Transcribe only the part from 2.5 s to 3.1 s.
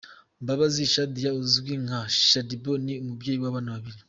Boo ni